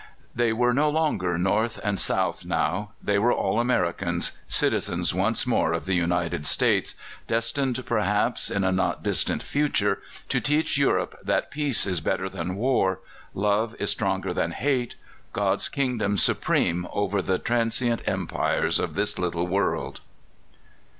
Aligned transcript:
They 0.33 0.51
were 0.51 0.73
no 0.73 0.89
longer 0.89 1.37
North 1.37 1.79
and 1.83 1.99
South 1.99 2.43
now: 2.43 2.93
they 3.03 3.19
were 3.19 3.31
all 3.31 3.59
Americans 3.59 4.31
citizens 4.47 5.13
once 5.13 5.45
more 5.45 5.73
of 5.73 5.85
the 5.85 5.93
United 5.93 6.47
States, 6.47 6.95
destined, 7.27 7.85
perhaps, 7.85 8.49
in 8.49 8.63
a 8.63 8.71
not 8.71 9.03
distant 9.03 9.43
future 9.43 9.99
to 10.27 10.39
teach 10.41 10.75
Europe 10.75 11.19
that 11.23 11.51
peace 11.51 11.85
is 11.85 12.01
better 12.01 12.29
than 12.29 12.55
war, 12.55 12.99
love 13.35 13.75
is 13.77 13.91
stronger 13.91 14.33
than 14.33 14.53
hate, 14.53 14.95
God's 15.33 15.69
kingdom 15.69 16.17
supreme 16.17 16.87
over 16.91 17.21
the 17.21 17.37
transient 17.37 18.01
empires 18.07 18.79
of 18.79 18.95
this 18.95 19.19
little 19.19 19.45
world. 19.45 20.01